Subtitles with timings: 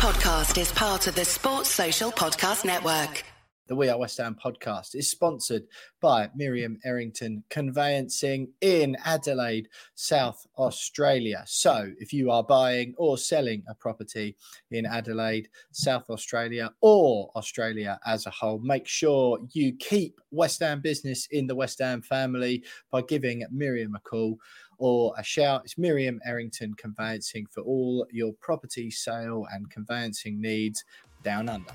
[0.00, 3.22] podcast is part of the Sports Social Podcast Network.
[3.66, 5.64] The We Are West Ham podcast is sponsored
[6.00, 11.44] by Miriam Errington Conveyancing in Adelaide, South Australia.
[11.46, 14.38] So, if you are buying or selling a property
[14.70, 20.80] in Adelaide, South Australia, or Australia as a whole, make sure you keep West Ham
[20.80, 24.38] business in the West Ham family by giving Miriam a call
[24.80, 25.60] or a shout.
[25.64, 30.84] It's Miriam Errington Conveyancing for all your property sale and conveyancing needs
[31.22, 31.70] down under.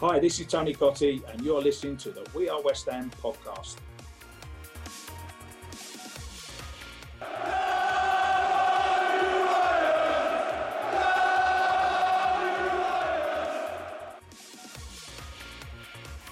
[0.00, 3.76] Hi, this is Tony Cottee, and you're listening to the We Are West Ham podcast.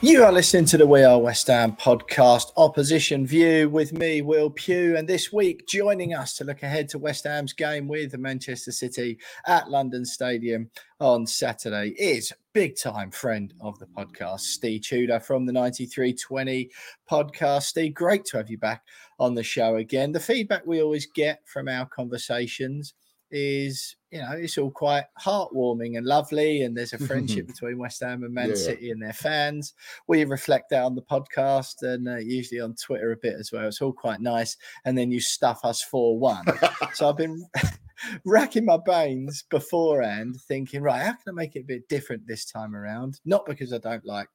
[0.06, 4.50] You are listening to the We Are West Ham podcast, Opposition View, with me, Will
[4.50, 4.94] Pugh.
[4.94, 9.18] And this week, joining us to look ahead to West Ham's game with Manchester City
[9.48, 10.70] at London Stadium
[11.00, 16.70] on Saturday is big time friend of the podcast, Steve Tudor from the 9320
[17.10, 17.64] podcast.
[17.64, 18.84] Steve, great to have you back
[19.18, 20.12] on the show again.
[20.12, 22.94] The feedback we always get from our conversations
[23.36, 28.02] is you know it's all quite heartwarming and lovely and there's a friendship between west
[28.02, 28.54] ham and man yeah.
[28.54, 29.74] city and their fans.
[30.08, 33.66] We reflect that on the podcast and uh, usually on twitter a bit as well.
[33.66, 36.46] It's all quite nice and then you stuff us for one.
[36.94, 37.46] So i've been
[38.24, 42.44] racking my brains beforehand thinking right how can i make it a bit different this
[42.46, 43.20] time around?
[43.24, 44.28] Not because i don't like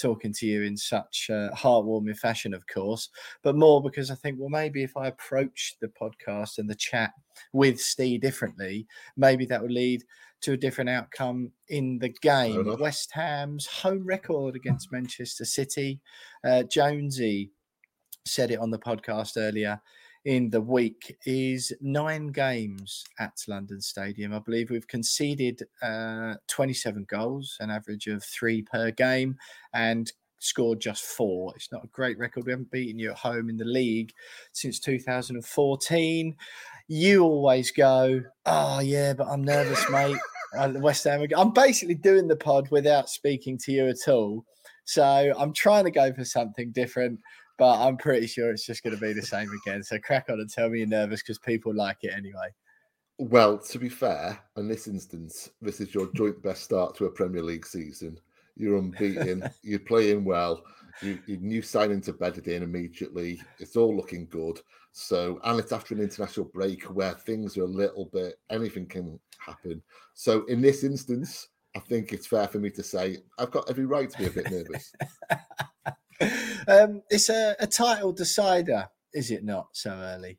[0.00, 3.08] talking to you in such a heartwarming fashion, of course,
[3.42, 7.12] but more because I think, well, maybe if I approach the podcast and the chat
[7.52, 10.02] with Steve differently, maybe that would lead
[10.42, 12.76] to a different outcome in the game.
[12.78, 16.00] West Ham's home record against Manchester City.
[16.44, 17.50] Uh, Jonesy
[18.24, 19.80] said it on the podcast earlier
[20.24, 24.34] in the week is nine games at London Stadium.
[24.34, 29.36] I believe we've conceded uh, 27 goals, an average of three per game,
[29.72, 31.52] and scored just four.
[31.56, 32.44] It's not a great record.
[32.44, 34.12] We haven't beaten you at home in the league
[34.52, 36.36] since 2014.
[36.88, 40.16] You always go, oh, yeah, but I'm nervous, mate.
[40.80, 41.24] West Ham.
[41.36, 44.44] I'm basically doing the pod without speaking to you at all.
[44.84, 47.20] So I'm trying to go for something different
[47.60, 49.82] but I'm pretty sure it's just going to be the same again.
[49.82, 52.48] So crack on and tell me you're nervous because people like it anyway.
[53.18, 57.10] Well, to be fair, in this instance, this is your joint best start to a
[57.10, 58.18] Premier League season.
[58.56, 59.46] You're unbeaten.
[59.62, 60.62] you're playing well.
[61.02, 63.42] You, your new signing to bedded in immediately.
[63.58, 64.58] It's all looking good.
[64.92, 69.20] So, and it's after an international break where things are a little bit, anything can
[69.38, 69.82] happen.
[70.14, 73.84] So, in this instance, I think it's fair for me to say I've got every
[73.84, 74.94] right to be a bit nervous.
[76.68, 79.68] um, it's a, a title decider, is it not?
[79.72, 80.38] So early.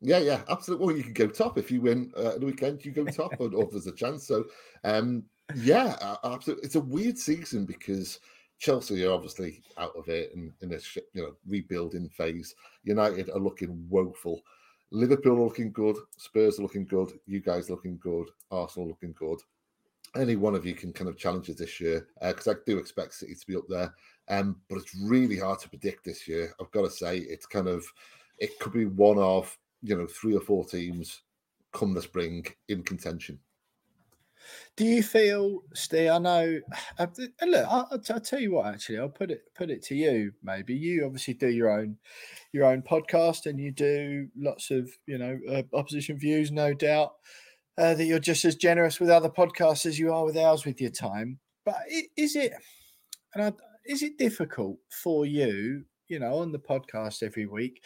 [0.00, 0.86] Yeah, yeah, absolutely.
[0.86, 2.84] Well, you can go top if you win uh, the weekend.
[2.84, 4.26] You go top, or, there's a chance.
[4.26, 4.44] So,
[4.84, 5.24] um,
[5.56, 6.64] yeah, absolutely.
[6.64, 8.20] It's a weird season because
[8.58, 10.78] Chelsea are obviously out of it and in a
[11.14, 12.54] you know rebuilding phase.
[12.84, 14.42] United are looking woeful.
[14.90, 15.96] Liverpool are looking good.
[16.16, 17.12] Spurs are looking good.
[17.26, 18.28] You guys looking good.
[18.50, 19.38] Arsenal looking good.
[20.16, 22.78] Any one of you can kind of challenge us this year because uh, I do
[22.78, 23.94] expect City to be up there.
[24.28, 26.54] Um, but it's really hard to predict this year.
[26.60, 27.84] I've got to say, it's kind of
[28.38, 31.22] it could be one of you know three or four teams
[31.72, 33.38] come the spring in contention.
[34.76, 36.10] Do you feel, Steve?
[36.10, 36.60] I know.
[36.98, 37.06] Uh,
[37.46, 38.66] look, I'll, I'll, tell you what.
[38.66, 40.32] Actually, I'll put it put it to you.
[40.42, 41.96] Maybe you obviously do your own
[42.52, 46.50] your own podcast, and you do lots of you know uh, opposition views.
[46.50, 47.12] No doubt
[47.78, 50.80] uh, that you're just as generous with other podcasts as you are with ours with
[50.80, 51.38] your time.
[51.64, 51.76] But
[52.16, 52.52] is it?
[53.34, 53.52] And I,
[53.86, 57.82] is it difficult for you, you know, on the podcast every week?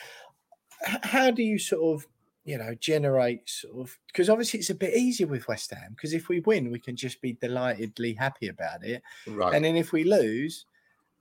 [0.84, 2.08] How do you sort of,
[2.44, 6.14] you know, generate sort of because obviously it's a bit easier with West Ham because
[6.14, 9.02] if we win, we can just be delightedly happy about it.
[9.26, 9.54] Right.
[9.54, 10.64] And then if we lose,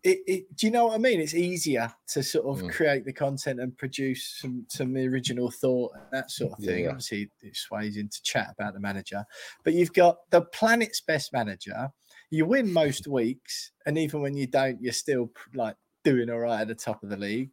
[0.04, 1.20] it, it, do you know what I mean?
[1.20, 2.72] It's easier to sort of mm.
[2.72, 6.86] create the content and produce some some original thought and that sort of thing.
[6.86, 6.90] Yeah.
[6.90, 9.24] Obviously, it sways into chat about the manager,
[9.64, 11.92] but you've got the planet's best manager
[12.32, 16.62] you win most weeks, and even when you don't, you're still like doing all right
[16.62, 17.52] at the top of the league.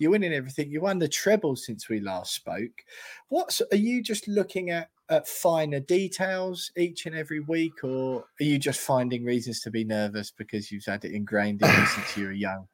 [0.00, 0.70] You're winning everything.
[0.70, 2.72] You won the treble since we last spoke.
[3.28, 8.44] What's are you just looking at at finer details each and every week, or are
[8.44, 12.16] you just finding reasons to be nervous because you've had it ingrained in you since
[12.16, 12.66] you were young?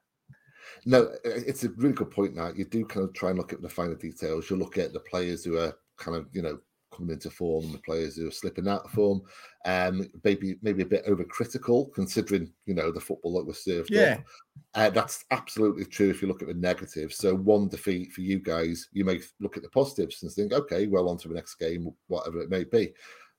[0.85, 2.37] No, it's a really good point.
[2.37, 4.49] Now you do kind of try and look at the finer details.
[4.49, 6.61] You look at the players who are kind of you know
[6.97, 9.21] coming into form and the players who are slipping out of form.
[9.65, 14.15] Um, maybe maybe a bit overcritical considering you know the football that was served Yeah.
[14.15, 14.25] up.
[14.75, 17.17] Uh, that's absolutely true if you look at the negatives.
[17.17, 20.87] So one defeat for you guys, you may look at the positives and think, okay,
[20.87, 22.93] well on to the next game, whatever it may be.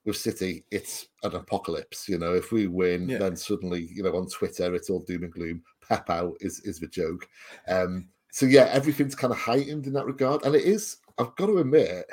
[0.06, 2.08] With City, it's an apocalypse.
[2.08, 3.18] You know, if we win, Yeah.
[3.18, 5.64] then suddenly, you know, on Twitter, it's all doom and gloom.
[5.88, 7.28] Pep out is is the joke.
[7.68, 10.98] Um, so yeah, everything's kind of heightened in that regard, and it is.
[11.18, 12.06] I've got to admit,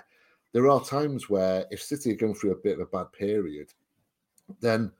[0.54, 3.74] there are times where if City are going through a bit of a bad period,
[4.60, 4.92] then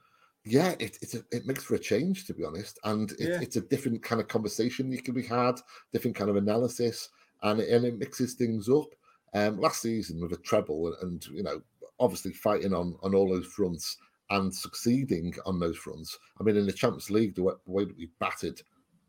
[0.45, 3.41] yeah, it it's a, it makes for a change to be honest, and it, Yeah.
[3.41, 5.55] it's a different kind of conversation you can be had,
[5.93, 7.09] different kind of analysis,
[7.45, 8.89] and it, and it mixes things up.
[9.33, 11.62] Um, last season with a treble, and, and you know,
[12.00, 13.97] obviously fighting on on all those fronts
[14.31, 16.19] and succeeding on those fronts.
[16.41, 18.61] I mean, in the Champions League, the way, the way that we battered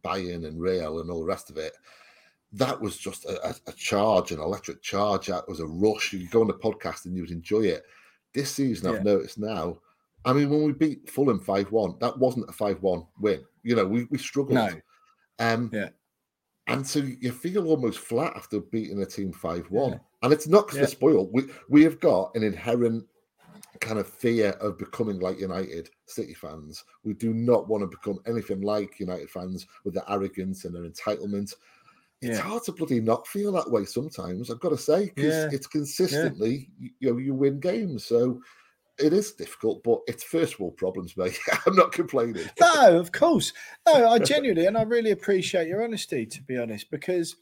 [0.03, 1.73] Bayern and Real and all the rest of it,
[2.55, 5.27] that was just a, a, charge, an electric charge.
[5.27, 6.13] That was a rush.
[6.13, 7.83] You could go on the podcast and you would enjoy it.
[8.33, 8.97] This season, Yeah.
[8.99, 9.79] I've noticed now.
[10.23, 13.43] I mean, when we beat Fulham five one, that wasn't a five one win.
[13.63, 14.55] You know, we we struggled.
[14.55, 14.69] No.
[15.39, 15.89] Um, Yeah.
[16.67, 19.99] And so you feel almost flat after beating a team five one, Yeah.
[20.23, 20.83] and it's not because Yeah.
[20.83, 21.29] we're spoiled.
[21.31, 23.05] We we have got an inherent
[23.81, 26.83] kind of fear of becoming like United City fans.
[27.03, 30.89] We do not want to become anything like United fans with their arrogance and their
[30.89, 31.53] entitlement.
[32.25, 32.43] It's Yeah.
[32.43, 34.49] hard to bloody not feel that way sometimes.
[34.49, 35.49] I've got to say because Yeah.
[35.51, 38.41] it's consistently you, you know you win games, so
[38.97, 39.83] it is difficult.
[39.83, 41.37] But it's first world problems, mate.
[41.67, 42.49] I'm not complaining.
[42.61, 43.51] No, of course.
[43.85, 47.35] No, I genuinely and I really appreciate your honesty, to be honest, because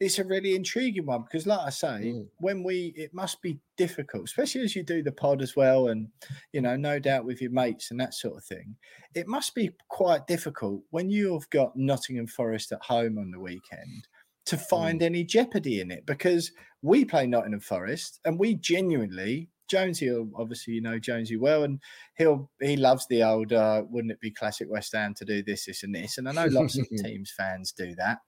[0.00, 1.22] it's a really intriguing one.
[1.22, 2.28] Because, like I say, Mm.
[2.40, 6.08] when we, it must be difficult, especially as you do the pod as well, and
[6.52, 8.76] you know, no doubt with your mates and that sort of thing.
[9.14, 14.06] It must be quite difficult when you've got Nottingham Forest at home on the weekend
[14.48, 19.50] to find any jeopardy in it because we play Nottingham Forest and we genuinely.
[19.68, 21.78] Jonesy, will- obviously, you know Jonesy well, and
[22.16, 25.66] he'll he loves the old uh, wouldn't it be classic West Ham to do this,
[25.66, 26.16] this, and this.
[26.16, 28.20] And I know lots of teams fans do that.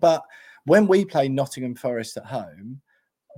[0.00, 0.22] But
[0.64, 2.82] when we play Nottingham Forest at home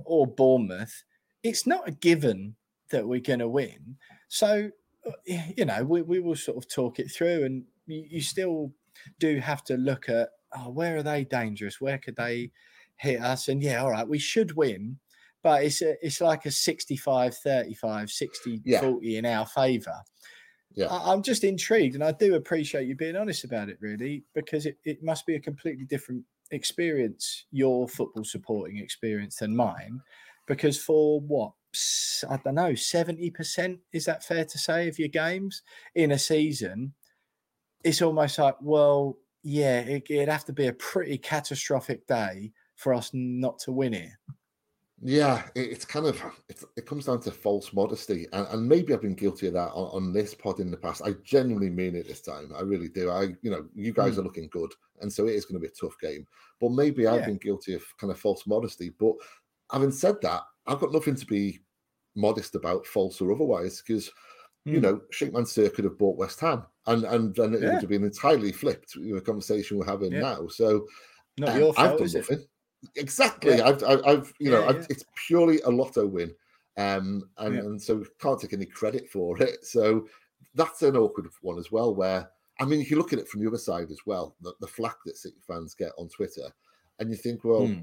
[0.05, 1.03] or Bournemouth,
[1.41, 2.55] it's not a given
[2.91, 3.97] that we're going to win.
[4.27, 4.69] So,
[5.07, 5.11] uh,
[5.57, 8.73] you know, we, we will sort of talk it through, and you, you still
[9.19, 11.81] do have to look at oh, where are they dangerous?
[11.81, 13.09] Where could they mm-hmm.
[13.09, 13.47] hit us?
[13.47, 14.97] And yeah, all right, we should win.
[15.43, 18.81] But it's a, it's like a 65 35, 60 Yeah.
[18.81, 20.03] 40 in our favour.
[20.73, 20.87] Yeah.
[20.87, 24.65] I, I'm just intrigued, and I do appreciate you being honest about it, really, because
[24.65, 29.99] it, it must be a completely different experience, your football supporting experience than mine.
[30.47, 31.53] Because for what
[32.29, 35.61] I don't know, seventy percent is that fair to say of your games
[35.95, 36.93] in a season?
[37.83, 42.93] It's almost like, well, yeah, it, it'd have to be a pretty catastrophic day for
[42.93, 44.11] us not to win it.
[45.03, 48.93] Yeah, it, it's kind of it's, it comes down to false modesty, and, and maybe
[48.93, 51.01] I've been guilty of that on, on this pod in the past.
[51.03, 52.53] I genuinely mean it this time.
[52.55, 53.09] I really do.
[53.09, 55.71] I, you know, you guys are looking good, and so it is going to be
[55.71, 56.27] a tough game.
[56.59, 57.25] But maybe I've Yeah.
[57.25, 58.89] been guilty of kind of false modesty.
[58.89, 59.15] But
[59.71, 61.61] having said that, I've got nothing to be
[62.15, 64.11] modest about, false or otherwise, because
[64.69, 64.81] you Hmm.
[64.81, 67.73] know, Sheikh Mansour could have bought West Ham, and and then it Yeah.
[67.73, 68.97] would have been entirely flipped.
[68.97, 70.21] Know, the conversation we're having Yeah.
[70.21, 70.47] now.
[70.47, 70.87] So
[71.37, 72.19] Not um, your I've fault, done is it?
[72.19, 72.45] nothing.
[72.95, 73.57] Exactly.
[73.57, 73.67] Yeah.
[73.69, 76.33] I've, I've, I've, you know, I've, it's purely a lotto win,
[76.77, 79.63] um, and, and so can't take any credit for it.
[79.65, 80.07] So
[80.55, 81.93] that's an awkward one as well.
[81.93, 82.29] Where
[82.59, 84.35] I mean, if you can look at it from the other side as well.
[84.41, 86.47] The, the flack that City fans get on Twitter,
[86.99, 87.81] and you think, well, Hmm.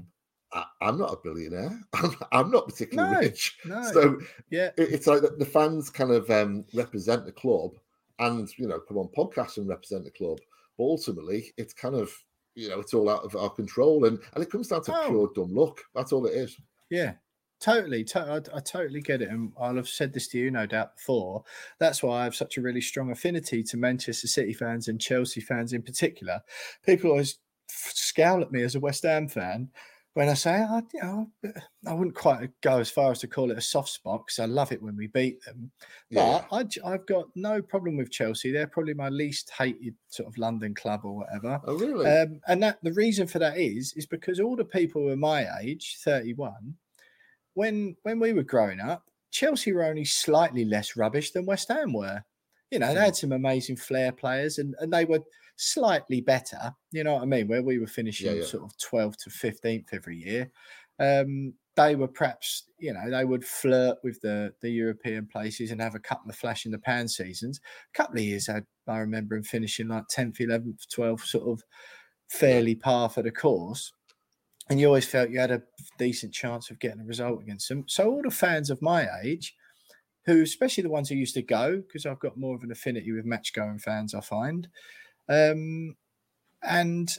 [0.51, 1.79] I, I'm not a billionaire.
[1.93, 3.57] I'm, I'm not particularly No, rich.
[3.65, 3.81] no.
[3.93, 4.19] So
[4.49, 7.73] Yeah, it- it's like the, the fans kind of um, represent the club
[8.19, 10.37] and you know come on podcasts and represent the club
[10.77, 12.11] but ultimately it's kind of
[12.55, 15.07] you know it's all out of our control and and it comes down to Oh.
[15.09, 16.57] pure dumb luck that's all it is
[16.89, 17.13] Yeah,
[17.61, 18.03] totally.
[18.05, 18.19] To-
[18.53, 19.29] I, I totally get it.
[19.29, 21.43] And I'll have said this to you, no doubt, before.
[21.79, 25.39] That's why I have such a really strong affinity to Manchester City fans and Chelsea
[25.41, 26.41] fans in particular.
[26.85, 27.37] People always
[27.69, 29.69] f- scowl at me as a West Ham fan
[30.19, 31.31] when I say, I, you know,
[31.87, 34.47] I wouldn't quite go as far as to call it a soft spot because I
[34.47, 35.71] love it when we beat them.
[36.09, 38.51] yeah But I j- I've got no problem with Chelsea.
[38.51, 41.61] They're probably my least hated sort of London club or whatever.
[41.65, 45.03] oh really Um, and that the reason for that is is because all the people
[45.03, 46.75] who are my age, 31,
[47.53, 51.93] when when we were growing up, Chelsea were only slightly less rubbish than West Ham
[51.93, 52.21] were.
[52.71, 55.21] You know, they had some amazing flair players and, and they were
[55.59, 56.73] slightly better.
[56.91, 57.47] You know what I mean?
[57.47, 58.43] Where we were finishing yeah.
[58.43, 60.51] sort of 12th to 15th every year.
[60.99, 65.81] Um, they were perhaps, you know, they would flirt with the the European places and
[65.81, 67.59] have a couple of flash in the pan seasons.
[67.93, 71.63] A couple of years I, I remember them finishing like 10th, 11th, 12th, sort of
[72.29, 73.91] fairly par for the course.
[74.69, 75.63] and you always felt you had a
[75.97, 77.83] decent chance of getting a result against them.
[77.87, 79.55] So all the fans of my age,
[80.25, 83.11] who especially the ones who used to go, because I've got more of an affinity
[83.11, 84.67] with match going fans, I find.
[85.29, 85.95] Um,
[86.61, 87.09] and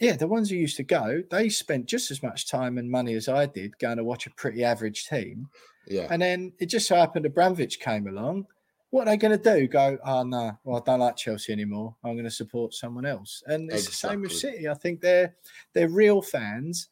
[0.00, 3.14] yeah, the ones who used to go, they spent just as much time and money
[3.14, 5.48] as I did going to watch a pretty average team.
[5.86, 6.06] Yeah.
[6.10, 8.46] And then it just so happened Abramovich came along.
[8.88, 9.68] What are they going to do?
[9.68, 11.96] Go, oh no, well I don't like Chelsea anymore.
[12.02, 13.42] I'm going to support someone else.
[13.46, 13.90] And it's exactly.
[13.90, 14.68] the same with City.
[14.68, 15.36] I think they're
[15.74, 16.88] they're real fans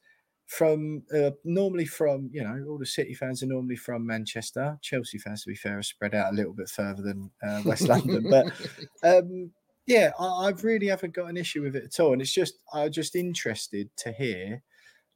[0.47, 4.79] from uh, normally from you know all the City fans are normally from Manchester.
[4.81, 7.89] Chelsea fans, to be fair, are spread out a little bit further than uh, West
[7.89, 8.47] London, but
[9.03, 9.51] um,
[9.88, 12.12] yeah, I, I, really haven't got an issue with it at all.
[12.12, 14.62] And it's just I'm just interested to hear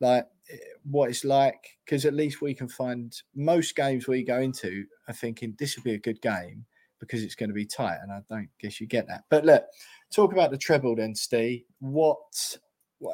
[0.00, 0.56] like eh,
[0.90, 5.14] what it's like because at least we can find most games we go into are
[5.14, 6.64] thinking this would be a good game
[7.00, 9.24] because it's going to be tight, and I don't guess you get that.
[9.28, 9.64] But look,
[10.10, 11.64] talk about the treble then, Steve.
[11.80, 12.56] What,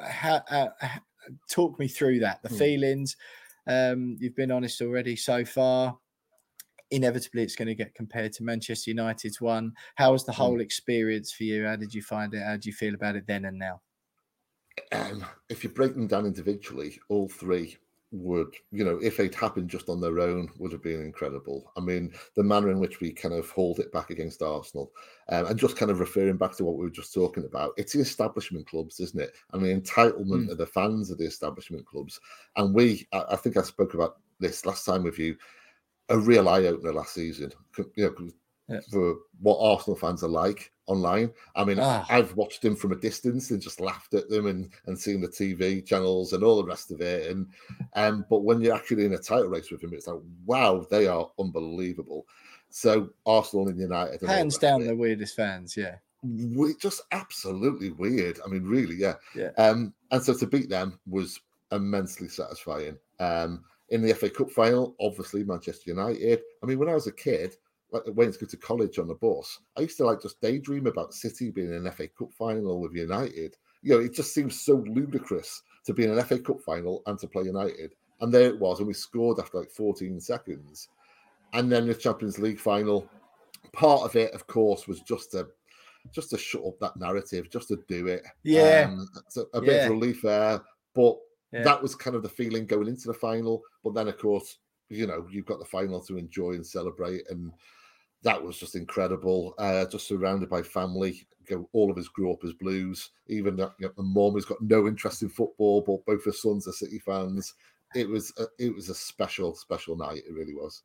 [0.06, 0.68] how, uh,
[1.50, 2.56] talk me through that, the hmm.
[2.56, 3.16] feelings.
[3.66, 5.98] Um, you've been honest already so far.
[6.90, 9.73] Inevitably, it's going to get compared to Manchester United's one.
[9.97, 10.42] How was the hmm.
[10.42, 11.66] whole experience for you?
[11.66, 12.42] How did you find it?
[12.42, 13.80] How do you feel about it then and now?
[14.92, 17.76] Um, if you break them down individually, all three
[18.11, 21.71] would, you know, if they'd happened just on their own, would have been incredible.
[21.76, 24.92] I mean, the manner in which we kind of hold it back against Arsenal,
[25.28, 27.92] um, and just kind of referring back to what we were just talking about, it's
[27.92, 29.33] the establishment clubs, isn't it?
[29.52, 30.50] And the entitlement mm.
[30.50, 32.18] of the fans of the establishment clubs.
[32.57, 35.37] And we, I, I think I spoke about this last time with you,
[36.08, 37.52] a real eye opener last season.
[37.96, 38.30] You know,
[38.68, 38.80] yeah.
[38.90, 41.30] for what Arsenal fans are like online.
[41.56, 42.04] I mean, ah.
[42.08, 45.28] I've watched them from a distance and just laughed at them and and seen the
[45.28, 47.30] TV channels and all the rest of it.
[47.30, 47.46] And
[47.94, 51.06] um, but when you're actually in a title race with them, it's like wow, they
[51.06, 52.26] are unbelievable.
[52.70, 55.76] So Arsenal and United, hands down, the weirdest fans.
[55.76, 58.38] Yeah, we just absolutely weird.
[58.44, 59.14] I mean, really, yeah.
[59.34, 59.50] Yeah.
[59.56, 61.40] Um, and so to beat them was
[61.72, 62.98] immensely satisfying.
[63.20, 66.40] Um, in the FA Cup final, obviously Manchester United.
[66.62, 67.57] I mean, when I was a kid,
[67.90, 70.87] like went to go to college on the bus, I used to like just daydream
[70.87, 73.57] about City being in an FA Cup final with United.
[73.83, 77.18] You know, it just seems so ludicrous to be in an FA Cup final and
[77.21, 77.95] to play United.
[78.21, 80.88] And there it was, and we scored after like 14 seconds.
[81.52, 83.09] And then the Champions League final,
[83.73, 85.49] part of it, of course, was just to
[86.12, 88.23] just to shut up that narrative, just to do it.
[88.42, 89.85] Yeah, um, so a bit yeah.
[89.85, 90.61] of relief there,
[90.95, 91.18] but
[91.52, 91.62] yeah.
[91.62, 93.62] that was kind of the feeling going into the final.
[93.83, 97.52] But then, of course, you know, you've got the final to enjoy and celebrate, and
[98.23, 99.55] that was just incredible.
[99.59, 101.26] Uh, just surrounded by family.
[101.73, 103.11] All of us grew up as Blues.
[103.28, 106.69] Even you know, the mom has got no interest in football, but both her sons
[106.69, 107.55] are City fans.
[107.95, 110.23] It was a, it was a special special night.
[110.28, 110.83] It really was.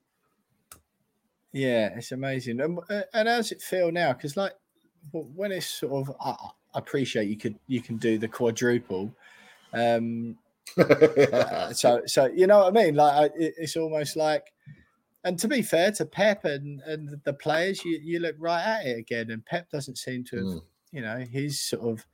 [1.52, 2.62] Yeah, it's amazing.
[2.62, 4.14] And, uh, and how does it feel now?
[4.14, 4.54] Because like
[5.12, 9.14] when it's sort of, I, I appreciate you could you can do the quadruple.
[9.74, 10.38] Um,
[10.78, 12.96] uh, so so you know what I mean?
[12.96, 14.54] Like it, it's almost like
[15.24, 18.86] and to be fair to Pep and, and the players, you, you look right at
[18.86, 19.32] it again.
[19.32, 20.62] And Pep doesn't seem to have, mm.
[20.92, 22.06] you know, his sort of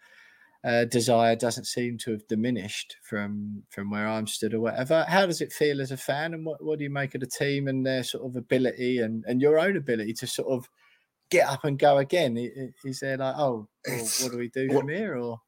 [0.64, 5.06] uh, desire doesn't seem to have diminished from from where I'm stood or whatever.
[5.08, 7.28] How does it feel as a fan, and what, what do you make of the
[7.28, 10.70] team and their sort of ability and and your own ability to sort of
[11.32, 12.38] get up and go again?
[12.84, 15.40] Is there like, oh, well, what do we do from here, or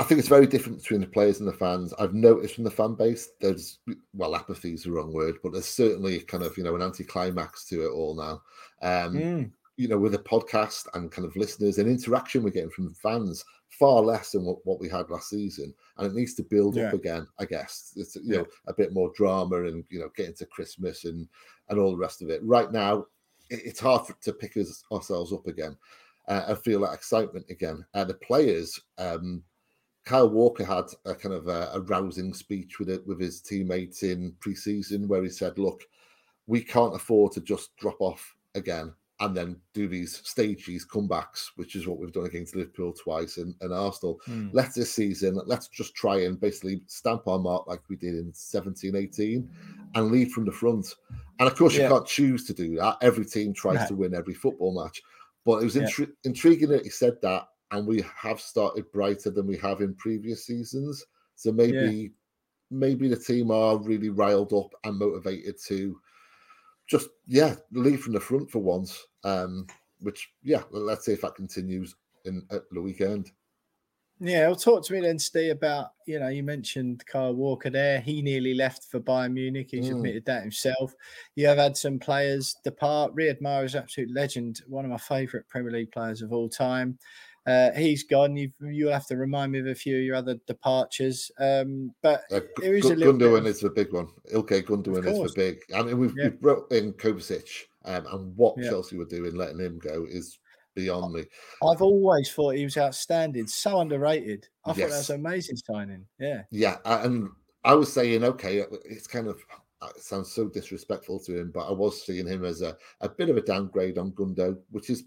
[0.00, 1.92] I think it's very different between the players and the fans.
[1.98, 3.80] I've noticed from the fan base, there's
[4.14, 7.66] well, apathy is the wrong word, but there's certainly kind of you know an anti-climax
[7.66, 8.40] to it all now.
[8.80, 9.50] Um, mm.
[9.76, 13.44] You know, with a podcast and kind of listeners and interaction we're getting from fans,
[13.68, 16.88] far less than what, what we had last season, and it needs to build yeah.
[16.88, 17.26] up again.
[17.38, 18.36] I guess it's you yeah.
[18.38, 21.28] know a bit more drama and you know getting to Christmas and
[21.68, 22.40] and all the rest of it.
[22.42, 23.04] Right now,
[23.50, 25.76] it, it's hard for, to pick us, ourselves up again
[26.26, 27.84] uh, and feel that excitement again.
[27.92, 28.80] And the players.
[28.96, 29.42] Um,
[30.04, 34.02] Kyle Walker had a kind of a, a rousing speech with it with his teammates
[34.02, 35.84] in pre-season where he said, "Look,
[36.46, 41.76] we can't afford to just drop off again and then do these stages comebacks, which
[41.76, 44.18] is what we've done against Liverpool twice and, and Arsenal.
[44.26, 44.48] Mm.
[44.52, 48.32] Let's this season, let's just try and basically stamp our mark like we did in
[48.32, 49.50] 17, 18
[49.94, 50.94] and lead from the front.
[51.38, 51.82] And of course, yeah.
[51.82, 52.96] you can't choose to do that.
[53.02, 55.02] Every team tries to win every football match.
[55.44, 56.14] But it was intri- yeah.
[56.24, 60.46] intriguing that he said that and we have started brighter than we have in previous
[60.46, 61.04] seasons.
[61.36, 62.08] So maybe yeah.
[62.70, 65.98] maybe the team are really riled up and motivated to
[66.88, 69.06] just yeah lead from the front for once.
[69.24, 69.66] Um,
[70.00, 73.30] which yeah, let's see if that continues in at the weekend.
[74.22, 78.00] Yeah, well, talk to me then, Steve, about you know you mentioned Kyle Walker there.
[78.00, 79.68] He nearly left for Bayern Munich.
[79.70, 79.92] He's mm.
[79.92, 80.94] admitted that himself.
[81.36, 83.14] You have had some players depart.
[83.16, 86.98] Riyad Mahrez, absolute legend, one of my favourite Premier League players of all time.
[87.50, 88.36] Uh, he's gone.
[88.36, 91.30] You you'll have to remind me of a few of your other departures.
[91.38, 94.08] Um, but Uh, there is Gu- a little bit Gundogan of- is the big one.
[94.32, 95.58] Ilkay Gundogan is the big.
[95.74, 96.24] I mean, we've, Yeah.
[96.24, 97.48] we've brought in Kovacic,
[97.84, 98.70] um, and what Yeah.
[98.70, 100.38] Chelsea were doing, letting him go, is
[100.76, 101.24] beyond me.
[101.68, 104.46] I've always thought he was outstanding, so underrated.
[104.64, 106.06] I thought that was amazing signing.
[106.20, 107.28] Yeah, Yeah, and
[107.64, 109.42] I was saying, okay, it's kind of
[109.82, 113.08] uh, it sounds so disrespectful to him, but I was seeing him as a, a
[113.08, 115.04] bit of a downgrade on Gundo, which is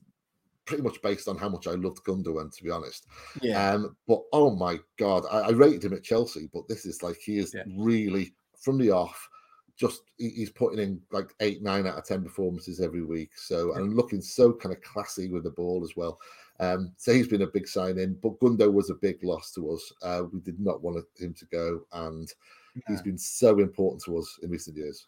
[0.66, 3.08] pretty much based on how much I loved Gundogan, to be honest.
[3.42, 7.04] yeah, Um, but oh my god, I, I rated him at Chelsea, but this is
[7.04, 7.64] like he is Yeah.
[7.76, 9.30] really from the off.
[9.76, 13.32] Just he- he's putting in like eight, nine out of ten performances every week.
[13.38, 16.20] So and looking so kind of classy with the ball as well.
[16.60, 19.72] Um, so he's been a big sign in, but Gundo was a big loss to
[19.72, 19.92] us.
[20.04, 22.32] Uh, we did not want him to go, and
[22.88, 25.06] he's been so important to us in recent years.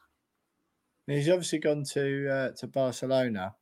[1.08, 3.56] he's obviously gone to uh, to Barcelona.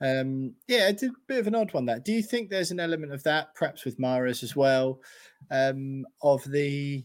[0.00, 1.86] Um, yeah, it's a bit of an odd one.
[1.86, 5.00] That do you think there's an element of that, perhaps with Mahrez as well,
[5.50, 7.04] um, of the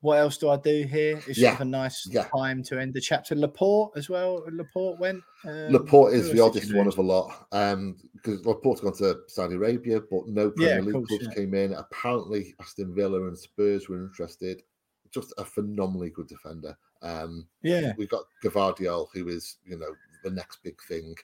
[0.00, 1.20] what else do I do here?
[1.26, 2.28] It's Yeah, sort of a nice yeah.
[2.36, 3.34] time to end the chapter.
[3.34, 4.44] Laporte as well.
[4.52, 5.22] Laporte went.
[5.44, 9.56] Um, Laporte is the oddest one of a lot um, because Laporte's gone to Saudi
[9.56, 11.34] Arabia, but no Premier of League course, clubs yeah.
[11.34, 11.72] came in.
[11.72, 14.62] Apparently, Aston Villa and Spurs were interested.
[15.10, 16.76] Just a phenomenally good defender.
[17.02, 17.94] Um, Yeah.
[17.96, 19.94] we've got Gvardiol, who is you know
[20.28, 21.14] the next big thing.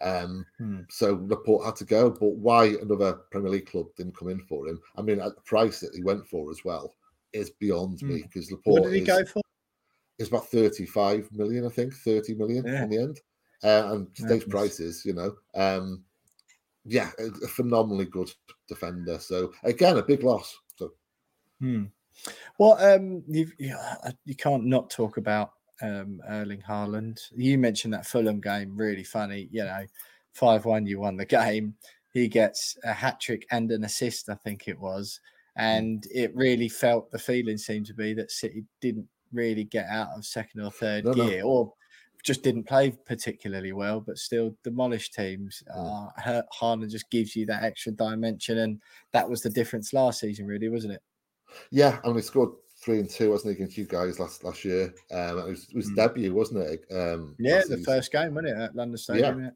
[0.00, 0.82] Um, Hmm.
[0.88, 4.68] so Laporte had to go, but why another Premier League club didn't come in for
[4.68, 4.80] him?
[4.96, 6.94] I mean, at the price that he went for as well
[7.32, 9.42] is beyond me because Laporte What did he is, go for?
[10.18, 12.84] it's about 35 million, I think, 30 million Yeah.
[12.84, 13.20] in the end.
[13.62, 15.36] Uh, and today's prices, you know.
[15.54, 16.04] Um,
[16.84, 18.30] yeah, a, phenomenally good
[18.68, 19.18] defender.
[19.18, 20.56] So again, a big loss.
[20.76, 20.92] So
[21.60, 21.84] Hmm.
[22.58, 23.76] Well, um, you've, you,
[24.24, 25.54] you can't not talk about
[25.84, 27.20] um, Erling Haaland.
[27.34, 29.48] You mentioned that Fulham game, really funny.
[29.50, 29.84] You know,
[30.32, 31.74] five one, you won the game.
[32.12, 35.20] He gets a hat trick and an assist, I think it was,
[35.56, 40.10] and it really felt the feeling seemed to be that City didn't really get out
[40.16, 41.28] of second or third No, no.
[41.28, 41.72] gear, or
[42.22, 45.62] just didn't play particularly well, but still demolished teams.
[45.76, 46.10] Mm.
[46.24, 48.80] Uh, Haaland just gives you that extra dimension, and
[49.12, 51.02] that was the difference last season, really, wasn't it?
[51.70, 52.50] yeah, and he scored
[52.84, 54.94] three and two, wasn't he, against you guys last last year?
[55.10, 55.96] Um, it was, it was Mm.
[55.96, 56.84] debut, wasn't it?
[56.94, 57.84] Um, Yeah, the season?
[57.84, 59.50] first game, wasn't it, at London Stadium?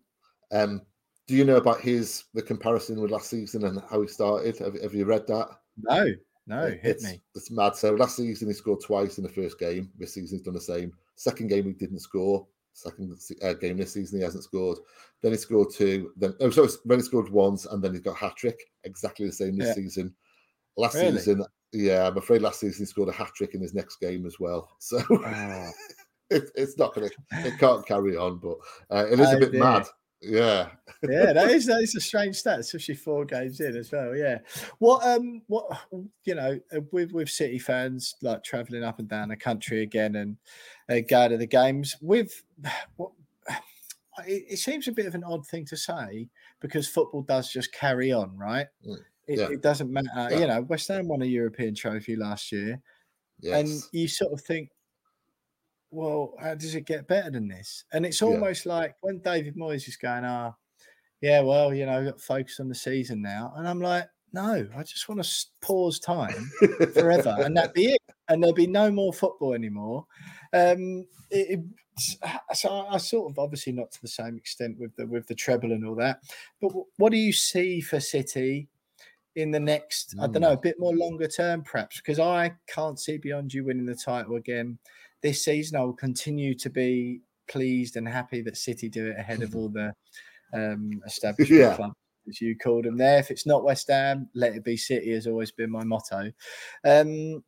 [0.52, 0.60] Yeah.
[0.62, 0.82] Um,
[1.26, 4.56] do you know about his the comparison with last season and how he started?
[4.58, 5.48] Have, have you read that?
[5.82, 6.06] No,
[6.46, 7.22] no, It- hit it's, me.
[7.34, 7.76] It's mad.
[7.76, 9.92] So last season he scored twice in the first game.
[9.98, 10.92] This season he's done the same.
[11.16, 12.46] Second game he didn't score.
[12.72, 14.78] Second uh, game this season he hasn't scored.
[15.20, 16.12] Then he scored two.
[16.16, 18.58] Then oh, so then he scored once, and then he's got hat trick.
[18.84, 19.74] Exactly the same this Yeah.
[19.74, 20.14] season.
[20.76, 21.18] Last Really?
[21.18, 24.26] season, yeah, I'm afraid last season he scored a hat trick in his next game
[24.26, 24.70] as well.
[24.80, 25.70] So Oh,
[26.30, 28.38] it, it's not gonna, it can't carry on.
[28.38, 28.56] But
[28.90, 29.60] uh, it is a Oh, bit dear.
[29.60, 29.86] mad.
[30.20, 30.70] Yeah,
[31.08, 34.16] yeah, that is that is a strange stat, especially four games in as well.
[34.16, 34.38] Yeah.
[34.78, 35.64] What um what
[36.24, 40.16] you know uh, with with City fans like traveling up and down the country again
[40.16, 40.36] and
[40.88, 42.42] uh, go to the games with
[42.96, 43.12] what
[44.26, 46.28] it, it seems a bit of an odd thing to say
[46.60, 48.66] because football does just carry on, right?
[48.84, 49.48] Mm, It, yeah.
[49.50, 50.08] it doesn't matter.
[50.30, 50.38] Yeah.
[50.38, 52.80] You know, West Ham won a European trophy last year.
[53.44, 54.70] and you sort of think,
[55.90, 57.84] well, how does it get better than this?
[57.92, 58.28] And it's Yeah.
[58.28, 60.54] almost like when David Moyes is going, ah,
[61.20, 65.08] yeah, well, you know, focus on the season now, and I'm like, no, I just
[65.08, 66.50] want to pause time
[66.92, 70.06] forever, and that be it, and there'll be no more football anymore.
[70.52, 71.74] Um, it, it's-
[72.54, 75.72] so I, sort of obviously not to the same extent with the with the treble
[75.72, 76.20] and all that,
[76.60, 78.68] but wh- what do you see for City?
[79.38, 82.98] In the next, I don't know, a bit more longer term, perhaps, because I can't
[82.98, 84.78] see beyond you winning the title again
[85.22, 85.78] this season.
[85.78, 89.68] I will continue to be pleased and happy that City do it ahead of all
[89.68, 89.94] the
[90.52, 91.76] um, established Yeah.
[91.76, 91.94] clubs,
[92.28, 93.18] as you called them there.
[93.20, 96.32] If it's not West Ham, let it be City, has always been my motto.
[96.84, 97.44] Um,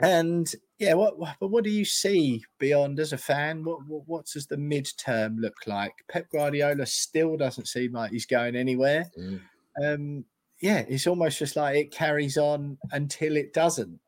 [0.00, 3.64] and yeah, what what- but what do you see beyond as a fan?
[3.64, 5.92] What, what what does the mid-term look like?
[6.08, 9.40] Pep Guardiola still doesn't seem like he's going anywhere Mm.
[9.84, 10.24] um,
[10.60, 14.00] yeah, it's almost just like it carries on until it doesn't.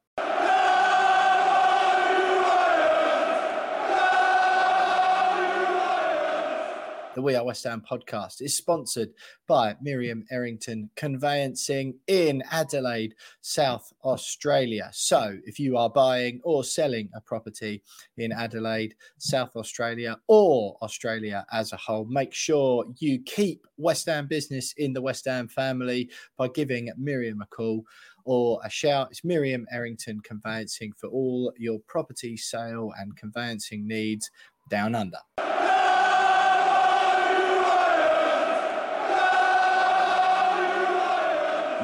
[7.16, 9.10] The We Are West Ham podcast is sponsored
[9.48, 14.88] by Miriam Errington Conveyancing in Adelaide, South Australia.
[14.92, 17.82] So, if you are buying or selling a property
[18.16, 24.28] in Adelaide, South Australia, or Australia as a whole, make sure you keep West Ham
[24.28, 27.82] business in the West Ham family by giving Miriam a call
[28.24, 29.08] or a shout.
[29.10, 34.30] It's Miriam Errington Conveyancing for all your property sale and conveyancing needs
[34.70, 35.18] down under.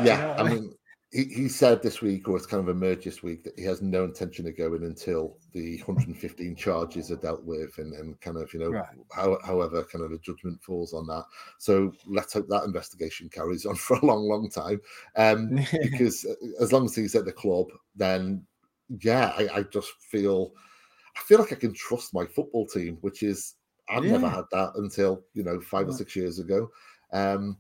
[0.04, 0.74] Yeah, you know I mean,
[1.12, 3.80] he, he said this week, or it's kind of emerged this week, that he has
[3.80, 8.52] no intention of going until the 115 charges are dealt with, and, and kind of
[8.52, 8.87] you know, right.
[9.14, 11.24] how, however, kind of the judgment falls on that.
[11.59, 14.80] So let's hope that investigation carries on for a long, long time.
[15.16, 18.44] Um, because uh, as long as he's at the club, then
[19.00, 20.52] yeah, I, I, just feel,
[21.16, 23.54] I feel like I can trust my football team, which is
[23.88, 24.12] I've yeah.
[24.12, 26.68] never had that until you know five or six years ago.
[27.12, 27.59] Um,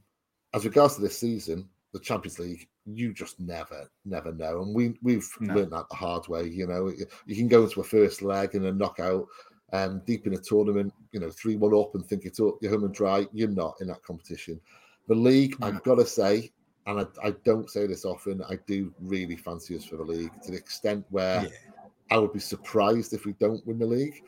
[0.52, 4.62] as regards to this season, the Champions League you just never, never know.
[4.62, 5.54] And we we've no.
[5.54, 6.44] learned that the hard way.
[6.44, 6.92] You know,
[7.26, 9.26] you can go into a first leg and a knockout
[9.72, 12.70] um, deep in a tournament, you know, three one up and think it's up, you're
[12.70, 13.26] home and dry.
[13.32, 14.60] You're not in that competition.
[15.08, 15.66] The league, no.
[15.66, 16.52] I've got to say,
[16.86, 20.30] and I, I, don't say this often, I do really fancy us for the league
[20.42, 21.48] to the extent where yeah.
[22.10, 24.22] I would be surprised if we don't win the league,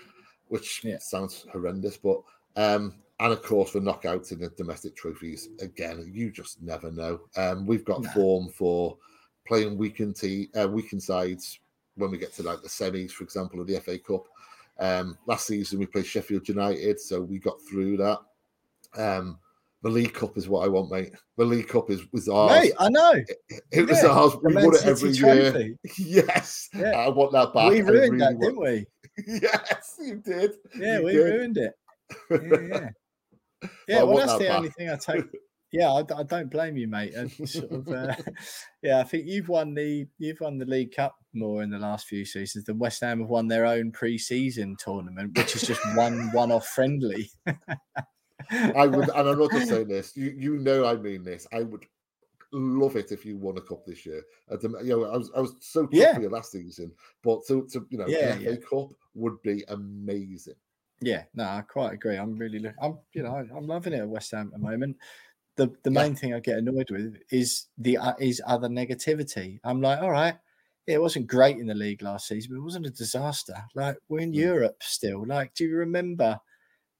[0.49, 0.99] which yeah.
[0.99, 2.21] sounds horrendous, but
[2.57, 7.21] um, and of course for knockouts in the domestic trophies again you just never know
[7.37, 8.11] um, we've got no.
[8.11, 8.97] form for
[9.47, 11.61] playing weekend te- uh, weekend sides
[11.97, 14.27] when we get to like the semis for example of the fa cup
[14.79, 18.19] um, last season we played sheffield united so we got through that
[18.97, 19.39] um,
[19.83, 21.13] the League Cup is what I want, mate.
[21.37, 22.51] The League Cup is was ours.
[22.51, 23.13] Mate, I know.
[23.13, 23.83] It, it yeah.
[23.83, 24.37] was ours.
[24.43, 25.75] We won it every year.
[25.99, 26.91] Yes, yeah.
[26.91, 27.71] I want that back.
[27.71, 28.41] We ruined really that, want...
[28.41, 28.87] didn't we?
[29.43, 30.53] yes, you did.
[30.77, 31.19] Yeah, you we did.
[31.19, 31.73] ruined it.
[32.31, 32.89] Yeah, yeah.
[33.88, 34.57] Yeah, well, that's that the back.
[34.57, 35.25] only thing I take.
[35.71, 37.12] Yeah, I, I, don't blame you, mate.
[37.44, 38.14] Sort of, uh,
[38.83, 42.07] yeah, I think you've won the you've won the League Cup more in the last
[42.07, 46.31] few seasons than West Ham have won their own pre-season tournament, which is just one
[46.33, 47.31] one-off friendly.
[48.51, 50.16] I would, and I'm not just saying this.
[50.16, 51.47] You you know I mean this.
[51.53, 51.85] I would
[52.53, 54.23] love it if you won a cup this year.
[54.51, 56.14] you know, I was I was so tough yeah.
[56.14, 56.92] for you last season,
[57.23, 58.57] but to, to you know, yeah, yeah.
[58.57, 60.55] Cup would be amazing.
[61.01, 62.17] Yeah, no, I quite agree.
[62.17, 64.97] I'm really, I'm, you know, I'm loving it at West Ham at the moment.
[65.57, 69.59] The the main thing I get annoyed with is the uh, is other negativity.
[69.65, 70.37] I'm like, all right,
[70.87, 73.57] it wasn't great in the league last season, but it wasn't a disaster.
[73.75, 74.37] Like we're in mm.
[74.37, 75.27] Europe still.
[75.27, 76.41] Like, do you remember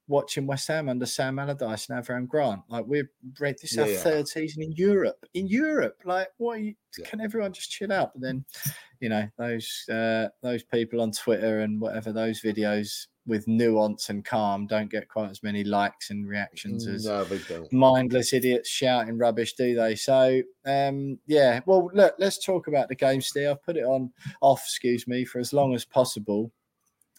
[0.09, 2.63] watching West Ham under Sam Allardyce and Avram Grant?
[2.69, 3.09] Like we're
[3.41, 3.99] this yeah, our yeah.
[3.99, 5.25] third season in Europe.
[5.35, 6.61] In Europe, like what?
[6.61, 7.07] You, yeah.
[7.09, 8.13] Can everyone just chill out?
[8.13, 8.45] But then,
[9.01, 14.25] you know, those uh, those people on Twitter and whatever those videos with nuance and
[14.25, 17.27] calm don't get quite as many likes and reactions as no,
[17.71, 19.95] mindless idiots shouting rubbish, do they?
[19.95, 21.61] So, um, yeah.
[21.67, 23.51] Well, look, let's talk about the game, Steve.
[23.51, 24.11] I've put it on
[24.41, 26.51] off, excuse me, for as long as possible.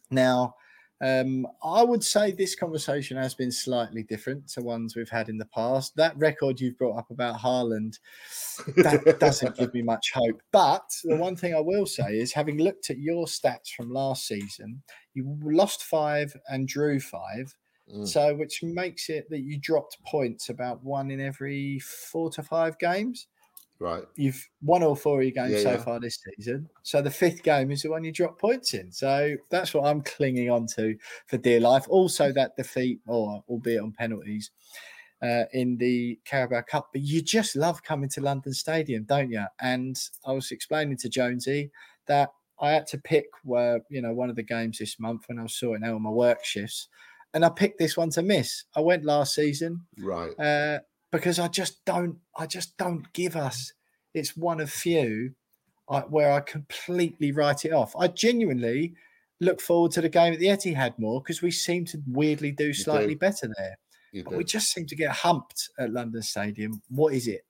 [0.09, 0.55] Now,
[1.01, 5.37] um, I would say this conversation has been slightly different to ones we've had in
[5.37, 5.95] the past.
[5.95, 7.99] That record you've brought up about Haaland,
[8.77, 10.41] that doesn't give me much hope.
[10.51, 14.27] But the one thing I will say is, having looked at your stats from last
[14.27, 14.81] season,
[15.13, 17.55] you lost five and drew five.
[17.93, 18.07] Mm.
[18.07, 22.77] So, which makes it that you dropped points about one in every four to five
[22.77, 23.27] games.
[23.79, 24.03] Right.
[24.15, 25.83] You've won all four of your games yeah, so yeah.
[25.83, 26.69] far this season.
[26.83, 28.91] So the fifth game is the one you drop points in.
[28.91, 31.85] So that's what I'm clinging on to for dear life.
[31.87, 34.51] Also, that defeat, or albeit on penalties,
[35.23, 36.89] uh, in the Carabao Cup.
[36.91, 39.45] But you just love coming to London Stadium, don't you?
[39.61, 41.71] And I was explaining to Jonesy
[42.07, 45.39] that I had to pick where you know one of the games this month when
[45.39, 46.89] I was sorting out my work shifts,
[47.33, 48.65] and I picked this one to miss.
[48.75, 50.37] I went last season, right?
[50.37, 50.79] Uh,
[51.11, 53.73] because I just don't, I just don't give us.
[54.13, 55.33] It's one of few
[55.89, 57.95] I, where I completely write it off.
[57.95, 58.93] I genuinely
[59.41, 62.73] look forward to the game at the Etihad more because we seem to weirdly do
[62.73, 63.19] slightly do.
[63.19, 63.77] better there.
[64.23, 66.81] but we just seem to get humped at London Stadium.
[66.89, 67.45] What is it?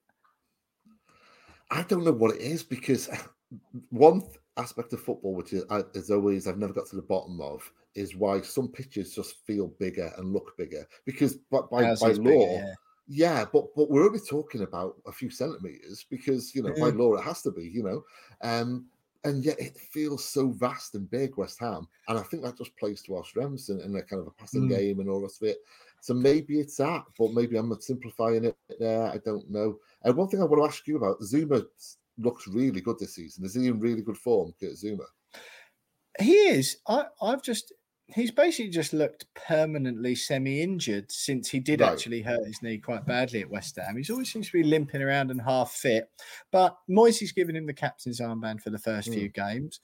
[1.70, 3.08] I don't know what it is because
[3.90, 4.22] one
[4.56, 8.14] aspect of football, which is, as always I've never got to the bottom of, is
[8.14, 10.86] why some pitches just feel bigger and look bigger.
[11.04, 12.74] Because by, by, by law, bigger, yeah.
[13.12, 17.14] Yeah, but but we're only talking about a few centimeters because you know by law
[17.14, 18.04] it has to be, you know,
[18.40, 18.86] um,
[19.24, 22.76] and yet it feels so vast and big, West Ham, and I think that just
[22.76, 24.76] plays to our strengths and, and a kind of a passing mm.
[24.76, 25.58] game and all the rest of it.
[26.00, 29.08] So maybe it's that, but maybe I'm simplifying it there.
[29.08, 29.78] I don't know.
[30.04, 31.64] And one thing I want to ask you about Zouma
[32.16, 33.44] looks really good this season.
[33.44, 35.06] Is he in really good form, Kurt Zouma?
[36.20, 36.76] He is.
[36.86, 37.72] I, I've just
[38.14, 41.92] he's basically just looked permanently semi-injured since he did right.
[41.92, 43.96] actually hurt his knee quite badly at West Ham.
[43.96, 46.08] He's always seems to be limping around and half fit.
[46.50, 49.14] But Moyes given him the captain's armband for the first mm.
[49.14, 49.80] few games.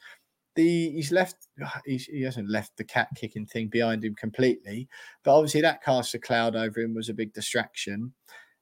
[0.55, 1.37] The he's left
[1.85, 4.89] he's, he hasn't left the cat kicking thing behind him completely,
[5.23, 8.15] but obviously that cast a cloud over him was a big distraction.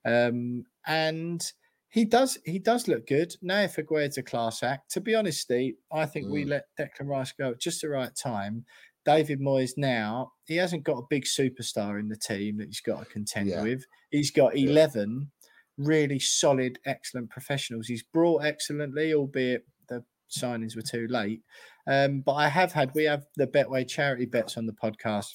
[0.04, 1.44] Um, and
[1.88, 3.36] he does he does look good.
[3.44, 4.90] Nayef Aguerd's a class act.
[4.92, 6.32] To be honest, Steve, I think mm.
[6.32, 8.64] we let Declan Rice go at just the right time
[9.04, 13.00] David Moyes now, he hasn't got a big superstar in the team that he's got
[13.00, 13.62] to contend yeah.
[13.62, 13.84] with.
[14.10, 15.30] He's got 11
[15.78, 17.86] really solid, excellent professionals.
[17.86, 21.42] He's brought excellently, albeit the signings were too late.
[21.86, 25.32] Um, but I have had, we have the Betway charity bets on the podcast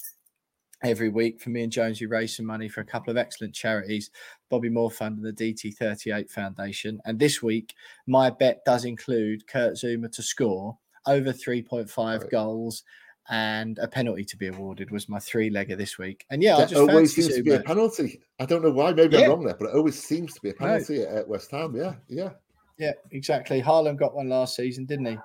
[0.82, 2.00] every week for me and Jones.
[2.00, 4.10] We raise some money for a couple of excellent charities,
[4.48, 7.00] Bobby Moore Fund and the DT38 Foundation.
[7.04, 7.74] And this week,
[8.06, 12.30] my bet does include Kurt Zouma to score over 3.5 right.
[12.30, 12.82] goals
[13.28, 16.24] and a penalty to be awarded was my three legger this week.
[16.30, 18.20] And yeah, that always seems to be a penalty.
[18.38, 18.92] I don't know why.
[18.92, 19.24] Maybe yeah.
[19.24, 21.16] I'm wrong there, but it always seems to be a penalty no.
[21.16, 21.74] at West Ham.
[21.76, 22.30] Yeah, yeah.
[22.78, 23.60] Yeah, exactly.
[23.60, 25.18] Haaland got one last season, didn't he?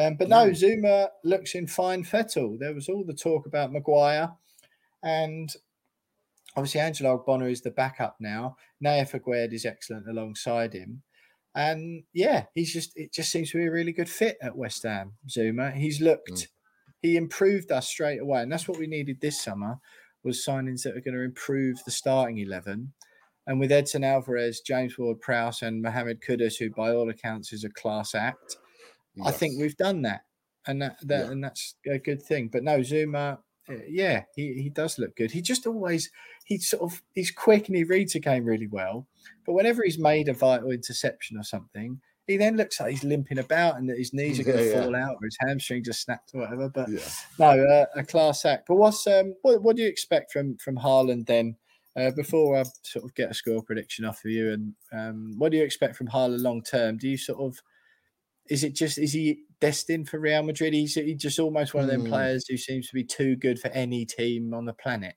[0.00, 2.58] Um, but no, Zouma looks in fine fettle.
[2.60, 4.30] There was all the talk about Maguire,
[5.02, 5.52] and
[6.54, 8.56] obviously Angelo Ogbonna is the backup now.
[8.84, 11.02] Nayef Aguerd is excellent alongside him.
[11.54, 14.82] And yeah, he's just it just seems to be a really good fit at West
[14.82, 15.14] Ham.
[15.26, 15.72] Zouma.
[15.74, 16.46] He's looked mm.
[17.00, 18.42] He improved us straight away.
[18.42, 19.78] And that's what we needed this summer
[20.24, 22.92] was signings that are going to improve the starting eleven.
[23.46, 27.64] And with Edson Alvarez, James Ward Prowse, and Mohamed Kudus, who by all accounts is
[27.64, 28.56] a class act,
[29.14, 29.26] yes.
[29.26, 30.20] I think we've done that.
[30.66, 31.30] And that, that yeah.
[31.30, 32.50] and that's a good thing.
[32.52, 33.38] But no, Zouma,
[33.70, 35.30] eh, yeah, he, he does look good.
[35.30, 36.10] He just always
[36.44, 39.06] he's sort of he's quick and he reads a game really well.
[39.46, 43.38] But whenever he's made a vital interception or something, he then looks like he's limping
[43.38, 45.94] about and that his knees are going to yeah, fall out or his hamstrings are
[45.94, 46.68] snapped or whatever.
[46.68, 47.00] But yeah.
[47.38, 48.68] no, uh, a class act.
[48.68, 51.56] But what's um what, what do you expect from from Haaland then?
[51.96, 55.50] Uh, before I sort of get a score prediction off of you, and um, what
[55.50, 56.96] do you expect from Haaland long term?
[56.96, 57.60] Do you sort of
[58.48, 60.74] is it just is he destined for Real Madrid?
[60.74, 62.08] He's he just almost one of them mm.
[62.08, 65.14] players who seems to be too good for any team on the planet.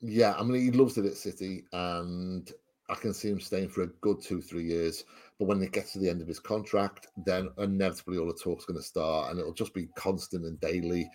[0.00, 2.50] Yeah, I mean he loves it at City, and
[2.90, 5.04] I can see him staying for a good two three years.
[5.42, 8.64] But when it gets to the end of his contract, then inevitably all the talk's
[8.64, 11.10] going to start, and it'll just be constant and daily.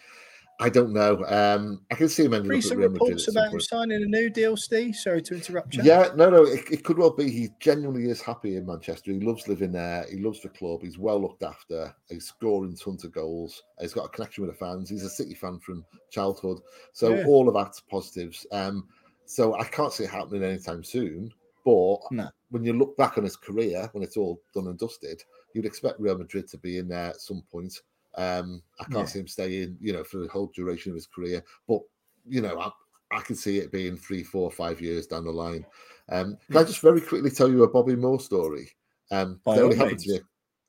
[0.60, 1.24] I don't know.
[1.28, 4.06] Um, I can see him ending Recent up at Real reports about him signing a
[4.06, 4.98] new deal, Steve.
[4.98, 5.84] Sorry to interrupt you.
[5.84, 6.44] Yeah, no, no.
[6.44, 7.32] It, it, could well be.
[7.32, 9.14] He genuinely is happy in Manchester.
[9.14, 10.06] He loves living there.
[10.12, 10.82] He loves the club.
[10.82, 11.96] He's well looked after.
[12.10, 13.64] He's scoring tons of goals.
[13.80, 14.90] He's got a connection with the fans.
[14.90, 16.60] He's a City fan from childhood.
[16.92, 17.24] So yeah.
[17.28, 18.46] all of that's positives.
[18.52, 18.90] Um,
[19.26, 21.32] so I can't see it happening anytime soon.
[21.64, 22.30] But no.
[22.50, 25.22] When you look back on his career, when it's all done and dusted,
[25.54, 27.82] you'd expect Real Madrid to be in there at some point.
[28.16, 29.06] Um, I can't yeah.
[29.06, 31.44] see him staying, you know, for the whole duration of his career.
[31.68, 31.82] But
[32.28, 32.72] you know, I,
[33.18, 35.66] I can see it being three, four, five years down the line.
[36.10, 38.70] Um, can I just very quickly tell you a Bobby Moore story?
[39.12, 40.20] Um, that only happened to me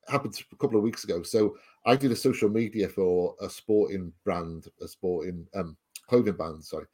[0.08, 1.22] happened a couple of weeks ago.
[1.22, 5.76] So I did a social media for a sporting brand, a sporting um,
[6.08, 6.86] clothing brand, sorry,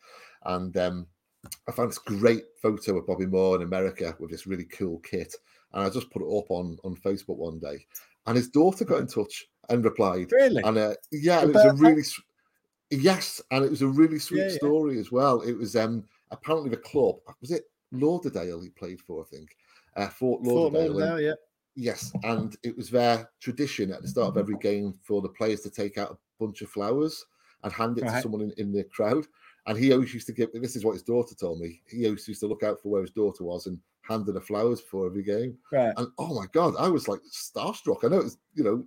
[0.44, 1.06] and um,
[1.68, 5.34] I found this great photo of Bobby Moore in America with this really cool kit,
[5.72, 7.86] and I just put it up on on Facebook one day,
[8.26, 10.32] and his daughter got in touch and replied.
[10.32, 10.62] Really?
[10.62, 12.02] And uh, yeah, it was a really
[12.90, 15.00] yes, and it was a really sweet yeah, story yeah.
[15.00, 15.40] as well.
[15.40, 19.56] It was um apparently the club was it Lauderdale he played for, I think,
[19.96, 20.86] uh, Fort Lauderdale.
[20.86, 21.34] Fort Lauderdale, yeah.
[21.76, 25.60] Yes, and it was their tradition at the start of every game for the players
[25.62, 27.24] to take out a bunch of flowers
[27.64, 28.14] and hand it right.
[28.14, 29.26] to someone in, in the crowd.
[29.66, 30.50] And he always used to give.
[30.52, 31.80] This is what his daughter told me.
[31.86, 34.40] He always used to look out for where his daughter was and hand her the
[34.40, 35.56] flowers before every game.
[35.72, 35.94] Right.
[35.96, 38.04] And oh my god, I was like starstruck.
[38.04, 38.84] I know it's you know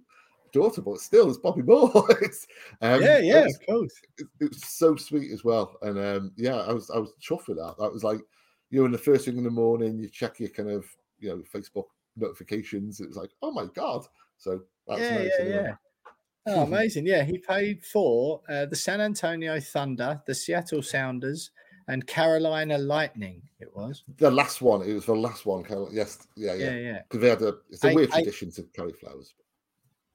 [0.54, 2.06] daughter, but still, it's Bobby Moore.
[2.22, 2.48] it's,
[2.82, 3.94] um, yeah, yeah, of course.
[4.18, 7.48] It, it, was so sweet as well, and um, yeah, I was I was chuffed
[7.48, 7.76] with that.
[7.80, 8.22] That was like
[8.70, 10.86] you know, in the first thing in the morning, you check your kind of
[11.20, 11.86] you know Facebook
[12.16, 13.00] notifications.
[13.00, 14.06] It was like, oh my god!
[14.38, 15.76] So that's yeah, nice, yeah, yeah.
[16.48, 17.06] Oh, amazing!
[17.06, 21.52] Yeah, he played for uh, the San Antonio Thunder, the Seattle Sounders,
[21.88, 23.42] and Carolina Lightning.
[23.60, 24.82] It was the last one.
[24.82, 25.66] It was the last one.
[25.92, 27.02] Yes, yeah, yeah, yeah.
[27.10, 27.20] Because yeah.
[27.20, 27.58] they had a.
[27.70, 29.34] It's a eight, weird tradition eight, to carry flowers.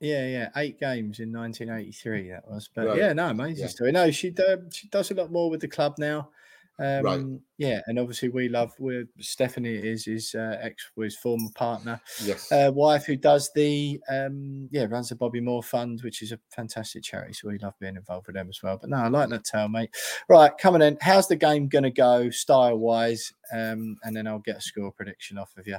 [0.00, 2.98] Yeah, yeah, eight games in 1983 that was, but right.
[2.98, 3.68] yeah, no, amazing yeah.
[3.68, 3.92] story.
[3.92, 6.30] No, she uh, she does a lot more with the club now.
[6.78, 7.24] Um, right.
[7.58, 8.72] Yeah, and obviously we love.
[8.78, 14.00] We're Stephanie is his uh, ex, his former partner, yes, uh, wife who does the
[14.08, 17.34] um, yeah runs the Bobby Moore Fund, which is a fantastic charity.
[17.34, 18.78] So we love being involved with them as well.
[18.80, 19.94] But no, I like that tale, mate.
[20.28, 20.96] Right, coming in.
[21.00, 23.32] How's the game going to go style wise?
[23.52, 25.78] Um, and then I'll get a score prediction off of you.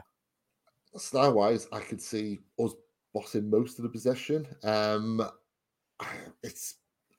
[0.96, 2.74] Style wise, I could see us
[3.14, 4.48] bossing most of the possession.
[4.64, 5.28] Um,
[6.44, 6.76] it's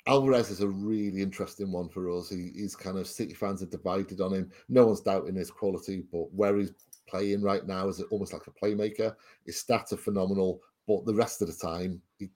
[0.07, 2.29] Alvarez is a really interesting one for us.
[2.29, 4.51] He, he's kind of City fans are divided on him.
[4.69, 6.73] No one's doubting his quality, but where he's
[7.07, 9.15] playing right now is almost like a playmaker.
[9.47, 12.29] His stats are phenomenal, but the rest of the time, he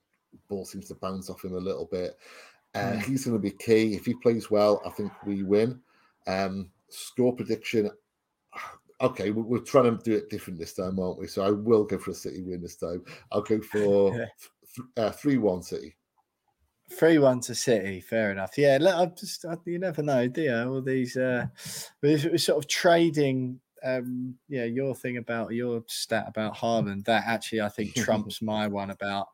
[0.49, 2.17] ball seems to bounce off him a little bit.
[2.75, 3.03] Uh, mm.
[3.03, 4.81] He's going to be key if he plays well.
[4.87, 5.81] I think we win.
[6.27, 7.91] Um, score prediction
[9.01, 11.27] okay, we're, trying to do it different this time, aren't we?
[11.27, 13.05] So I will go for a City win this time.
[13.31, 14.29] I'll go for
[14.97, 15.95] uh, three one City.
[16.91, 18.57] Three one to City, fair enough.
[18.57, 20.55] Yeah, I just I, you never know, do you?
[20.55, 21.47] All these uh,
[22.03, 27.25] we're, we're sort of trading um, yeah, your thing about your stat about Haaland that
[27.27, 29.29] actually I think trumps my one about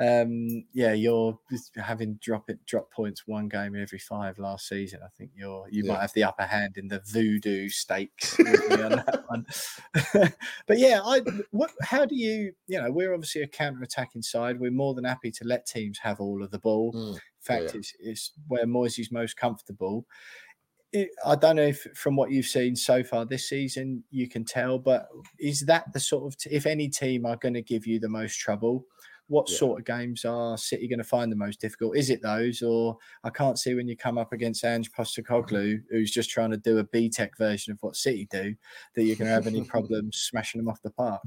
[0.00, 1.38] um, yeah, you're
[1.76, 5.00] having drop it drop points one game in every five last season.
[5.04, 5.92] I think you're you yeah.
[5.92, 8.46] might have the upper hand in the voodoo stakes on
[8.90, 9.46] that one.
[10.66, 14.58] but yeah, I what how do you you know we're obviously a counter attacking side.
[14.58, 16.92] We're more than happy to let teams have all of the ball.
[16.92, 17.14] Mm.
[17.14, 17.78] In fact, yeah.
[17.78, 20.06] it's, it's where Moisey's most comfortable.
[20.92, 24.44] It, I don't know if from what you've seen so far this season you can
[24.44, 27.86] tell, but is that the sort of t- if any team are going to give
[27.86, 28.84] you the most trouble?
[29.32, 29.56] What yeah.
[29.56, 31.96] sort of games are City going to find the most difficult?
[31.96, 35.00] Is it those, or I can't see when you come up against Ange mm-hmm.
[35.00, 38.54] Postecoglou, who's just trying to do a BTEC version of what City do,
[38.94, 41.22] that you're going to have any problems smashing them off the park?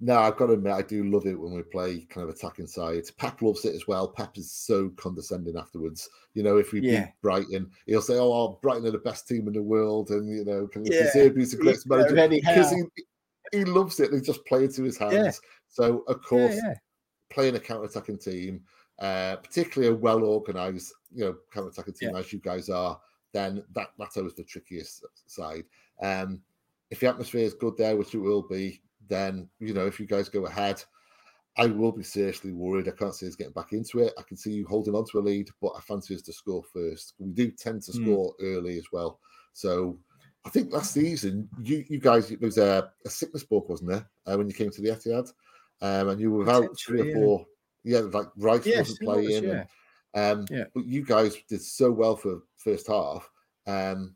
[0.00, 2.66] No, I've got to admit, I do love it when we play kind of attacking
[2.66, 3.10] sides.
[3.10, 4.08] Pep loves it as well.
[4.08, 6.08] Pep is so condescending afterwards.
[6.32, 7.04] You know, if we yeah.
[7.04, 10.44] beat Brighton, he'll say, "Oh, Brighton are the best team in the world," and you
[10.44, 11.10] know, can yeah.
[11.14, 12.82] Zerbi's a great manager because he,
[13.52, 14.10] he loves it.
[14.10, 15.14] They just play it to his hands.
[15.14, 15.30] Yeah.
[15.68, 16.74] So, of course, yeah,
[17.32, 18.62] playing a counter-attacking team,
[18.98, 22.18] uh, particularly a well-organized, you know, counter-attacking team yeah.
[22.18, 23.00] as you guys are,
[23.32, 25.64] then that that's always the trickiest side.
[26.02, 26.40] Um,
[26.90, 30.06] if the atmosphere is good there, which it will be, then you know if you
[30.06, 30.82] guys go ahead,
[31.56, 32.88] I will be seriously worried.
[32.88, 34.12] I can't see us getting back into it.
[34.18, 36.62] I can see you holding on to a lead, but I fancy us to score
[36.72, 37.14] first.
[37.18, 38.02] We do tend to mm.
[38.02, 39.18] score early as well.
[39.54, 39.98] So
[40.44, 44.08] I think last season you you guys it was a, a sickness book, wasn't there,
[44.26, 45.32] uh, when you came to the Etihad?
[45.80, 47.46] Um, and you were without three or four.
[47.84, 49.48] Yeah, like Rice yes, wasn't playing.
[49.48, 49.64] Was, yeah.
[50.14, 50.64] And, um, yeah.
[50.74, 53.28] But you guys did so well for first half.
[53.66, 54.14] Um,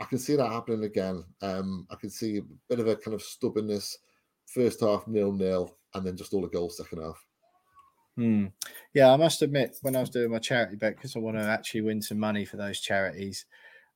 [0.00, 1.24] I can see that happening again.
[1.42, 3.98] Um, I can see a bit of a kind of stubbornness.
[4.46, 7.24] First half nil nil, and then just all the goals second half.
[8.16, 8.46] Hmm.
[8.94, 11.42] Yeah, I must admit, when I was doing my charity bet, because I want to
[11.44, 13.46] actually win some money for those charities,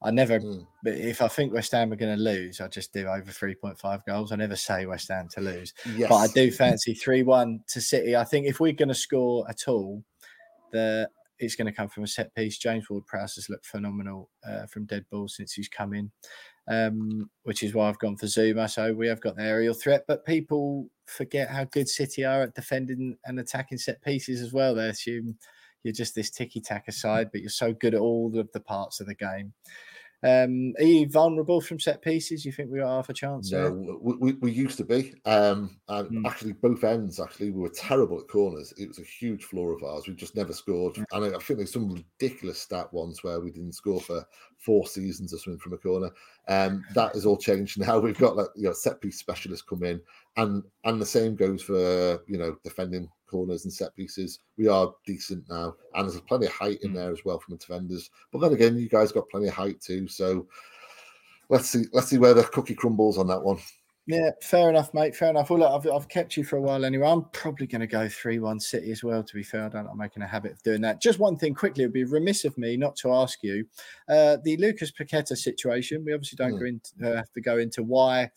[0.05, 0.67] I never, mm.
[0.85, 4.33] if I think West Ham are going to lose, I just do over 3.5 goals.
[4.33, 6.09] I never say West Ham to lose, yes.
[6.11, 8.15] but I do fancy 3 1 to City.
[8.15, 10.05] I think if we're going to score at all,
[10.73, 12.59] the it's going to come from a set piece.
[12.59, 16.11] James Ward Prowse has looked phenomenal uh, from dead ball since he's come in,
[16.69, 18.71] um, which is why I've gone for Zouma.
[18.71, 22.55] So we have got the aerial threat, but people forget how good City are at
[22.55, 24.75] defending and attacking set pieces as well.
[24.75, 25.37] They assume
[25.83, 29.01] you're just this ticky tack aside, but you're so good at all of the parts
[29.01, 29.53] of the game.
[30.25, 32.47] Um, are you vulnerable from set pieces?
[32.47, 33.53] You think we got half a chance?
[33.53, 35.13] No, we, we, we, used to be.
[35.27, 36.27] Um, and mm.
[36.27, 38.73] actually, both ends, actually, we were terrible at corners.
[38.79, 40.09] It was a huge flaw of ours.
[40.09, 40.95] We just never scored.
[40.95, 41.05] Mm.
[41.13, 44.25] And I, I think there's some ridiculous stat ones where we didn't score for
[44.65, 46.11] four seasons or something from a corner.
[46.49, 47.99] Um, that is all changed now.
[48.01, 50.01] We've got like you know set piece specialists come in,
[50.37, 54.41] and and the same goes for you know defending corners and set pieces.
[54.57, 56.95] We are decent now, and there's plenty of height in mm.
[56.95, 58.11] there as well from the defenders.
[58.33, 60.09] But then again, you guys got plenty of height too.
[60.09, 60.47] So
[61.49, 63.59] let's see, let's see where the cookie crumbles on that one.
[64.07, 65.17] Yeah, fair enough, mate.
[65.17, 65.49] Fair enough.
[65.49, 67.09] Well, look, I've, I've kept you for a while anyway.
[67.09, 69.65] I'm probably going to go 3 1 City as well, to be fair.
[69.65, 71.01] I don't I'm making a habit of doing that.
[71.01, 73.67] Just one thing quickly, it would be remiss of me not to ask you
[74.11, 76.05] uh, the Lucas Paqueta situation.
[76.05, 76.61] We obviously don't mm.
[76.61, 78.31] go into, uh, have to go into why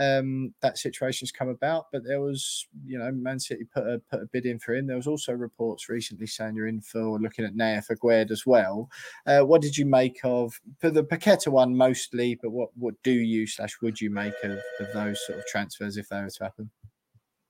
[0.00, 1.86] um, that situation's come about.
[1.92, 4.86] But there was, you know, Man City put a put a bid in for him.
[4.86, 8.88] There was also reports recently saying you're in for looking at Nayef Aguerd as well.
[9.26, 12.38] Uh, what did you make of for the Paqueta one mostly?
[12.40, 15.96] But what what do you slash would you make of, of those sort of transfers
[15.96, 16.70] if they were to happen?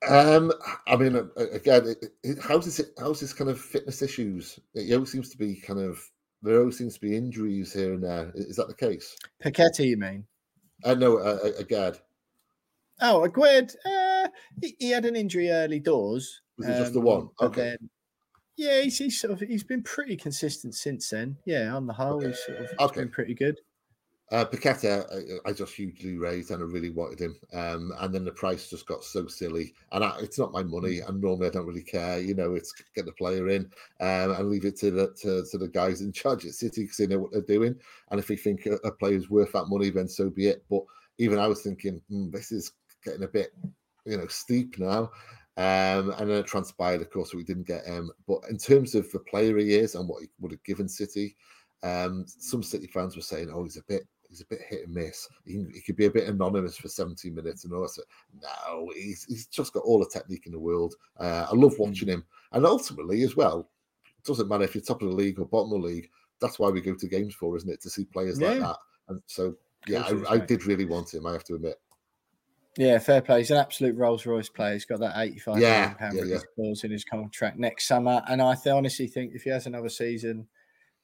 [0.08, 0.52] Um,
[0.86, 2.80] I mean, again, it, it, how's this?
[2.98, 4.58] How's this kind of fitness issues?
[4.74, 6.02] It always seems to be kind of
[6.42, 8.32] there always seems to be injuries here and there.
[8.34, 9.16] Is that the case?
[9.44, 10.24] Paqueta, you mean?
[10.84, 12.00] I uh, know, uh, Aguerd.
[13.02, 14.28] Oh, Aguerd, uh,
[14.60, 16.40] he, he, had an injury early doors.
[16.56, 17.28] Was it um, just the um, one?
[17.40, 17.60] Okay.
[17.62, 17.90] Then,
[18.56, 21.36] yeah, he's, he's, sort of he's been pretty consistent since then.
[21.44, 22.28] Yeah, on the whole, okay.
[22.28, 23.00] he's sort of okay.
[23.00, 23.58] been pretty good.
[24.32, 27.36] Uh, Paqueta, I, I, just hugely raised and I really wanted him.
[27.52, 29.74] Um, and then the price just got so silly.
[29.90, 30.98] And I, it's not my money.
[30.98, 31.08] Mm.
[31.08, 32.20] And normally I don't really care.
[32.20, 33.62] You know, it's get the player in
[34.00, 36.98] um, and leave it to the to, to the guys in charge at City because
[36.98, 37.74] they know what they're doing.
[38.12, 40.62] And if they think a, a player's worth that money, then so be it.
[40.70, 40.82] But
[41.18, 42.70] even I was thinking, mm, this is
[43.04, 43.50] getting a bit,
[44.06, 45.10] you know, steep now.
[45.56, 48.12] Um, and then it transpired, of course, we didn't get him.
[48.28, 51.36] But in terms of the player he is and what he would have given City,
[51.82, 54.94] um, some City fans were saying, "Oh, he's a bit, he's a bit hit and
[54.94, 55.28] miss.
[55.44, 58.02] He, he could be a bit anonymous for 70 minutes." And also,
[58.40, 60.94] no, he's he's just got all the technique in the world.
[61.18, 63.68] Uh, I love watching him, and ultimately as well,
[64.06, 66.08] it doesn't matter if you're top of the league or bottom of the league.
[66.40, 67.82] That's why we go to games for, isn't it?
[67.82, 68.48] To see players yeah.
[68.50, 68.76] like that.
[69.08, 71.26] And so, yeah, I, I did really want him.
[71.26, 71.78] I have to admit.
[72.78, 73.38] Yeah, fair play.
[73.38, 74.74] He's an absolute Rolls Royce player.
[74.74, 76.38] He's got that eighty-five yeah, million pound yeah, yeah.
[76.54, 79.88] clause in his contract next summer, and I th- honestly think if he has another
[79.88, 80.46] season,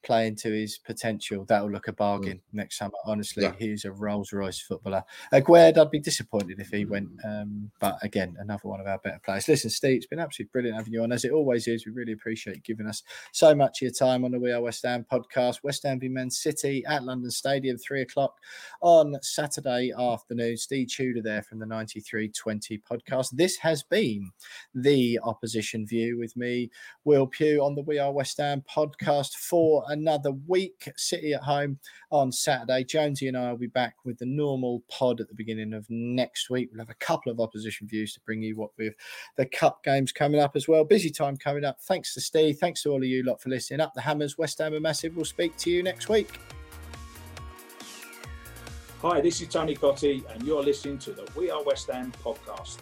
[0.06, 1.96] play to his potential, that'll look a mm.
[1.96, 2.42] bargain mm.
[2.52, 2.94] next summer.
[3.04, 3.52] Honestly, yeah.
[3.58, 5.04] he's a Rolls Royce footballer.
[5.32, 7.08] Aguerd, I'd be disappointed if he went.
[7.24, 9.48] Um, but again, another one of our better players.
[9.48, 11.84] Listen, Steve, it's been absolutely brilliant having you on, as it always is.
[11.84, 13.02] We really appreciate you giving us
[13.32, 15.62] so much of your time on the We Are West Ham podcast.
[15.64, 18.36] West Ham v Man City at London Stadium, three o'clock
[18.80, 20.56] on Saturday afternoon.
[20.56, 23.30] Steve Tudor there from the 9320 podcast.
[23.32, 24.30] This has been
[24.74, 26.70] the opposition view with me,
[27.04, 30.88] Will Pugh, on the We Are West Ham podcast for another week.
[30.96, 31.78] City at home
[32.10, 32.84] on Saturday.
[32.84, 36.50] Jonesy and I will be back with the normal pod at the beginning of next
[36.50, 36.70] week.
[36.70, 38.94] We'll have a couple of opposition views to bring you what with
[39.36, 40.84] the cup games coming up as well.
[40.84, 41.80] Busy time coming up.
[41.82, 42.58] Thanks to Steve.
[42.58, 43.80] Thanks to all of you lot for listening.
[43.80, 45.16] Up the Hammers, West Ham and Massive.
[45.16, 46.38] We'll speak to you next week.
[49.02, 52.78] Hi, this is Tony Cottee, and you're listening to the We Are West Ham podcast.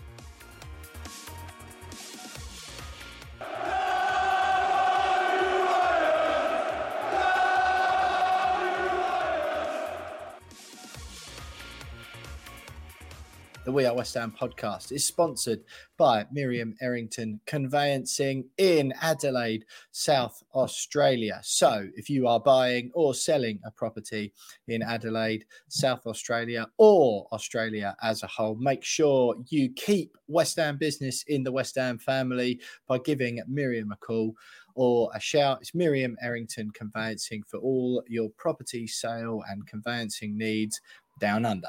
[13.64, 15.64] The We Are West Ham podcast is sponsored
[15.96, 21.40] by Miriam Errington Conveyancing in Adelaide, South Australia.
[21.42, 24.34] So, if you are buying or selling a property
[24.68, 30.76] in Adelaide, South Australia, or Australia as a whole, make sure you keep West Ham
[30.76, 34.34] business in the West Ham family by giving Miriam a call
[34.74, 35.62] or a shout.
[35.62, 40.82] It's Miriam Errington Conveyancing for all your property sale and conveyancing needs
[41.18, 41.68] down under.